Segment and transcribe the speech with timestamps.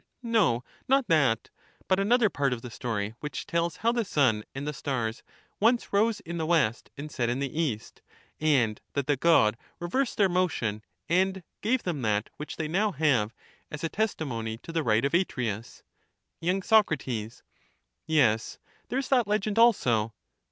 [0.23, 1.51] No, not that;
[1.87, 4.73] but another part of the story, which We have tells how the sun and the
[4.73, 5.21] stars
[5.59, 8.01] once rose in the west, and ^^^^^^^ set in the east,
[8.39, 12.55] and that the god reversed their motion, and of it, such gave them that which
[12.57, 13.35] they now have
[13.69, 14.85] as a testimony to the ^^^\..
[14.87, 15.83] right of Atreus.
[16.39, 16.61] the moUon y.
[16.61, 17.43] Soc.
[18.07, 18.57] Yes;
[18.89, 20.15] there is that legend also.